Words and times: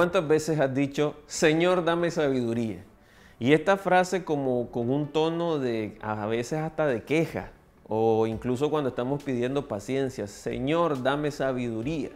¿Cuántas 0.00 0.26
veces 0.26 0.58
has 0.58 0.74
dicho, 0.74 1.14
Señor, 1.26 1.84
dame 1.84 2.10
sabiduría? 2.10 2.82
Y 3.38 3.52
esta 3.52 3.76
frase 3.76 4.24
como 4.24 4.70
con 4.70 4.88
un 4.88 5.08
tono 5.08 5.58
de, 5.58 5.98
a 6.00 6.24
veces 6.24 6.60
hasta 6.60 6.86
de 6.86 7.02
queja, 7.02 7.50
o 7.86 8.26
incluso 8.26 8.70
cuando 8.70 8.88
estamos 8.88 9.22
pidiendo 9.22 9.68
paciencia, 9.68 10.26
Señor, 10.26 11.02
dame 11.02 11.30
sabiduría. 11.30 12.08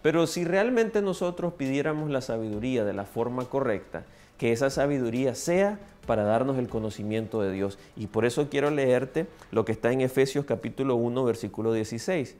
Pero 0.00 0.26
si 0.26 0.46
realmente 0.46 1.02
nosotros 1.02 1.52
pidiéramos 1.52 2.08
la 2.08 2.22
sabiduría 2.22 2.86
de 2.86 2.94
la 2.94 3.04
forma 3.04 3.44
correcta, 3.44 4.06
que 4.38 4.52
esa 4.52 4.70
sabiduría 4.70 5.34
sea 5.34 5.78
para 6.06 6.24
darnos 6.24 6.56
el 6.56 6.70
conocimiento 6.70 7.42
de 7.42 7.52
Dios. 7.52 7.78
Y 7.98 8.06
por 8.06 8.24
eso 8.24 8.48
quiero 8.48 8.70
leerte 8.70 9.26
lo 9.50 9.66
que 9.66 9.72
está 9.72 9.92
en 9.92 10.00
Efesios 10.00 10.46
capítulo 10.46 10.96
1, 10.96 11.22
versículo 11.22 11.74
16. 11.74 12.38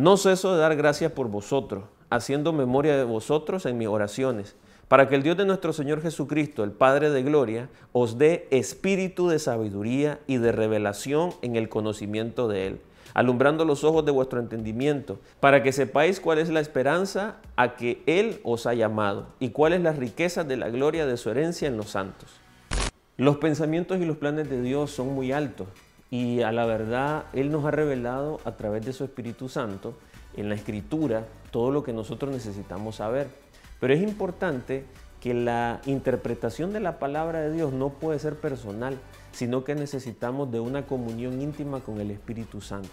No 0.00 0.16
ceso 0.16 0.54
de 0.54 0.60
dar 0.60 0.76
gracias 0.76 1.12
por 1.12 1.28
vosotros, 1.28 1.84
haciendo 2.10 2.52
memoria 2.52 2.96
de 2.96 3.04
vosotros 3.04 3.66
en 3.66 3.78
mis 3.78 3.88
oraciones, 3.88 4.56
para 4.88 5.08
que 5.08 5.14
el 5.14 5.22
Dios 5.22 5.36
de 5.36 5.44
nuestro 5.44 5.72
Señor 5.72 6.00
Jesucristo, 6.00 6.64
el 6.64 6.72
Padre 6.72 7.10
de 7.10 7.22
Gloria, 7.22 7.68
os 7.92 8.16
dé 8.16 8.48
espíritu 8.50 9.28
de 9.28 9.38
sabiduría 9.38 10.18
y 10.26 10.38
de 10.38 10.52
revelación 10.52 11.34
en 11.42 11.56
el 11.56 11.68
conocimiento 11.68 12.48
de 12.48 12.66
Él, 12.66 12.80
alumbrando 13.12 13.66
los 13.66 13.84
ojos 13.84 14.04
de 14.06 14.12
vuestro 14.12 14.40
entendimiento, 14.40 15.18
para 15.40 15.62
que 15.62 15.72
sepáis 15.72 16.20
cuál 16.20 16.38
es 16.38 16.48
la 16.48 16.60
esperanza 16.60 17.36
a 17.56 17.76
que 17.76 18.02
Él 18.06 18.40
os 18.44 18.66
ha 18.66 18.74
llamado 18.74 19.26
y 19.40 19.50
cuáles 19.50 19.82
las 19.82 19.96
riquezas 19.96 20.48
de 20.48 20.56
la 20.56 20.70
gloria 20.70 21.04
de 21.04 21.18
su 21.18 21.30
herencia 21.30 21.68
en 21.68 21.76
los 21.76 21.90
santos. 21.90 22.40
Los 23.18 23.36
pensamientos 23.38 23.98
y 23.98 24.06
los 24.06 24.16
planes 24.16 24.48
de 24.48 24.62
Dios 24.62 24.90
son 24.92 25.14
muy 25.14 25.32
altos 25.32 25.66
y 26.10 26.40
a 26.40 26.52
la 26.52 26.64
verdad 26.64 27.24
Él 27.34 27.50
nos 27.50 27.64
ha 27.66 27.70
revelado 27.70 28.40
a 28.44 28.52
través 28.52 28.86
de 28.86 28.92
su 28.92 29.04
Espíritu 29.04 29.48
Santo 29.48 29.94
en 30.36 30.48
la 30.48 30.54
escritura 30.54 31.26
todo 31.50 31.70
lo 31.70 31.82
que 31.82 31.92
nosotros 31.92 32.32
necesitamos 32.32 32.96
saber. 32.96 33.28
Pero 33.80 33.94
es 33.94 34.02
importante 34.02 34.84
que 35.20 35.34
la 35.34 35.80
interpretación 35.86 36.72
de 36.72 36.80
la 36.80 36.98
palabra 36.98 37.40
de 37.40 37.52
Dios 37.52 37.72
no 37.72 37.90
puede 37.90 38.18
ser 38.18 38.36
personal, 38.36 38.98
sino 39.32 39.64
que 39.64 39.74
necesitamos 39.74 40.50
de 40.52 40.60
una 40.60 40.86
comunión 40.86 41.40
íntima 41.40 41.80
con 41.80 42.00
el 42.00 42.10
Espíritu 42.10 42.60
Santo. 42.60 42.90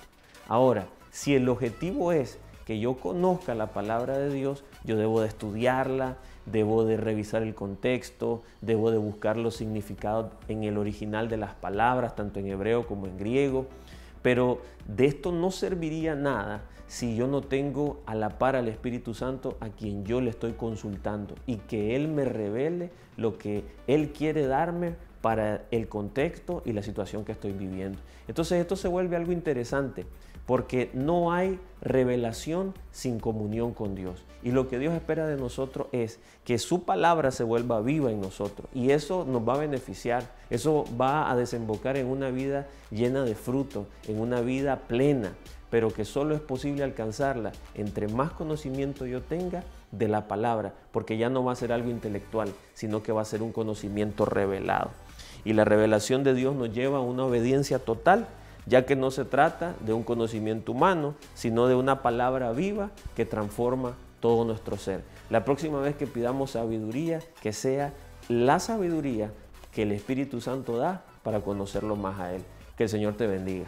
Ahora, 0.48 0.88
si 1.12 1.36
el 1.36 1.48
objetivo 1.50 2.12
es 2.12 2.40
que 2.66 2.80
yo 2.80 2.98
conozca 2.98 3.54
la 3.54 3.68
palabra 3.68 4.18
de 4.18 4.34
Dios, 4.34 4.64
yo 4.84 4.98
debo 4.98 5.22
de 5.22 5.28
estudiarla, 5.28 6.18
debo 6.46 6.84
de 6.84 6.98
revisar 6.98 7.44
el 7.44 7.54
contexto, 7.54 8.42
debo 8.62 8.90
de 8.90 8.98
buscar 8.98 9.38
los 9.38 9.56
significados 9.56 10.32
en 10.48 10.64
el 10.64 10.78
original 10.78 11.30
de 11.30 11.38
las 11.38 11.54
palabras, 11.54 12.16
tanto 12.16 12.40
en 12.40 12.48
hebreo 12.48 12.88
como 12.88 13.06
en 13.06 13.18
griego. 13.18 13.68
Pero 14.26 14.60
de 14.88 15.06
esto 15.06 15.32
no 15.32 15.52
serviría 15.52 16.16
nada 16.16 16.64
si 16.88 17.16
yo 17.16 17.28
no 17.28 17.42
tengo 17.42 18.02
a 18.08 18.16
la 18.16 18.40
par 18.40 18.56
al 18.56 18.68
Espíritu 18.68 19.14
Santo 19.14 19.56
a 19.60 19.70
quien 19.70 20.04
yo 20.04 20.20
le 20.20 20.32
estoy 20.32 20.54
consultando 20.54 21.36
y 21.46 21.58
que 21.58 21.96
Él 21.96 22.08
me 22.08 22.26
revele 22.26 22.90
lo 23.18 23.38
que 23.38 23.64
Él 23.86 24.14
quiere 24.14 24.48
darme 24.48 24.96
para 25.26 25.64
el 25.72 25.88
contexto 25.88 26.62
y 26.66 26.74
la 26.74 26.84
situación 26.84 27.26
que 27.26 27.32
estoy 27.32 27.52
viviendo. 27.52 27.98
Entonces 28.28 28.62
esto 28.62 28.76
se 28.76 28.88
vuelve 28.88 29.16
algo 29.16 29.32
interesante 29.32 30.06
porque 30.46 30.92
no 30.94 31.32
hay 31.32 31.60
revelación 31.82 32.76
sin 32.92 33.20
comunión 33.20 33.74
con 33.74 33.96
Dios. 33.96 34.24
Y 34.44 34.52
lo 34.52 34.68
que 34.68 34.78
Dios 34.78 34.94
espera 34.94 35.26
de 35.26 35.36
nosotros 35.36 35.88
es 35.94 36.20
que 36.44 36.60
su 36.60 36.84
palabra 36.84 37.32
se 37.32 37.44
vuelva 37.44 37.82
viva 37.82 38.12
en 38.12 38.22
nosotros. 38.22 38.70
Y 38.72 38.92
eso 38.92 39.26
nos 39.28 39.42
va 39.50 39.56
a 39.56 39.58
beneficiar, 39.58 40.32
eso 40.52 40.86
va 41.02 41.32
a 41.32 41.36
desembocar 41.36 41.98
en 41.98 42.06
una 42.06 42.30
vida 42.30 42.68
llena 42.92 43.24
de 43.24 43.34
fruto, 43.34 43.88
en 44.08 44.20
una 44.20 44.42
vida 44.42 44.82
plena, 44.88 45.34
pero 45.72 45.92
que 45.92 46.06
solo 46.06 46.36
es 46.36 46.42
posible 46.42 46.84
alcanzarla 46.84 47.52
entre 47.74 48.08
más 48.10 48.30
conocimiento 48.32 49.08
yo 49.08 49.24
tenga 49.24 49.64
de 49.92 50.08
la 50.08 50.28
palabra, 50.28 50.76
porque 50.92 51.18
ya 51.18 51.32
no 51.32 51.44
va 51.44 51.54
a 51.54 51.56
ser 51.56 51.72
algo 51.72 51.90
intelectual, 51.90 52.54
sino 52.76 53.02
que 53.02 53.12
va 53.12 53.24
a 53.24 53.26
ser 53.26 53.42
un 53.42 53.52
conocimiento 53.52 54.26
revelado. 54.26 54.92
Y 55.46 55.54
la 55.54 55.64
revelación 55.64 56.26
de 56.26 56.34
Dios 56.34 56.56
nos 56.56 56.74
lleva 56.74 56.98
a 56.98 57.02
una 57.02 57.24
obediencia 57.24 57.80
total 57.80 58.28
ya 58.66 58.86
que 58.86 58.96
no 58.96 59.12
se 59.12 59.26
trata 59.26 59.76
de 59.82 59.94
un 59.94 60.04
conocimiento 60.04 60.72
humano, 60.72 61.16
sino 61.34 61.68
de 61.68 61.76
una 61.76 62.02
palabra 62.02 62.52
viva 62.52 62.90
que 63.16 63.26
transforma 63.26 63.96
todo 64.20 64.44
nuestro 64.44 64.78
ser. 64.78 65.04
La 65.30 65.46
próxima 65.46 65.80
vez 65.80 65.96
que 65.96 66.08
pidamos 66.08 66.52
sabiduría, 66.52 67.20
que 67.42 67.54
sea 67.54 67.94
la 68.28 68.60
sabiduría 68.60 69.32
que 69.72 69.84
el 69.84 69.92
Espíritu 69.92 70.42
Santo 70.42 70.78
da 70.78 71.04
para 71.24 71.42
conocerlo 71.42 71.96
más 71.96 72.20
a 72.20 72.34
Él. 72.34 72.42
Que 72.78 72.84
el 72.84 72.90
Señor 72.90 73.16
te 73.16 73.28
bendiga. 73.28 73.66